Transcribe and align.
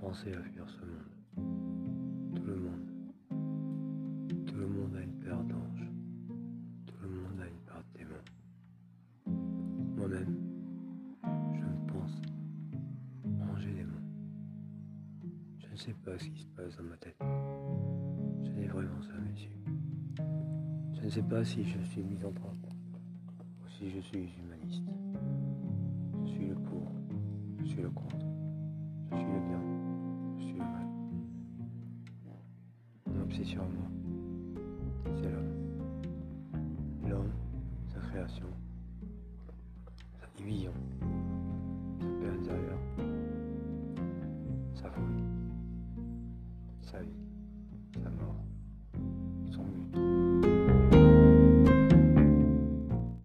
penser 0.00 0.32
à 0.32 0.42
fuir 0.42 0.64
ce 0.66 0.80
monde. 0.80 2.34
Tout 2.34 2.46
le 2.46 2.56
monde. 2.56 2.88
Tout 4.46 4.56
le 4.56 4.66
monde 4.66 4.96
a 4.96 5.02
une 5.02 5.18
paire 5.18 5.44
d'anges. 5.44 5.90
Tout 6.86 6.94
le 7.02 7.08
monde 7.08 7.40
a 7.40 7.46
une 7.46 7.60
paire 7.66 7.82
de 7.92 7.98
démons. 7.98 8.24
Moi-même, 9.96 10.36
je 11.52 11.60
me 11.60 11.86
pense 11.92 12.22
manger 13.26 13.72
des 13.74 13.84
mots. 13.84 14.00
Je 15.58 15.70
ne 15.70 15.76
sais 15.76 15.94
pas 16.02 16.18
ce 16.18 16.24
qui 16.24 16.40
se 16.40 16.48
passe 16.48 16.76
dans 16.78 16.84
ma 16.84 16.96
tête. 16.96 17.18
Ce 17.20 18.50
n'est 18.52 18.68
vraiment 18.68 19.02
ça, 19.02 19.12
messieurs. 19.30 19.50
Je 20.94 21.04
ne 21.04 21.10
sais 21.10 21.22
pas 21.22 21.44
si 21.44 21.62
je 21.62 21.78
suis 21.78 22.02
misanthrope 22.02 22.66
ou 23.62 23.68
si 23.78 23.90
je 23.90 24.00
suis 24.00 24.30
humaniste. 24.38 24.88
c'est 33.32 33.44
sûrement. 33.44 33.88
C'est 35.16 35.30
l'homme. 35.30 35.54
L'homme, 37.08 37.32
sa 37.92 38.00
création, 38.00 38.46
sa 40.20 40.26
division, 40.36 40.72
sa 41.98 42.06
paix 42.06 42.28
intérieure, 42.28 42.78
sa 44.74 44.90
folie, 44.90 45.24
sa 46.82 47.00
vie. 47.00 47.39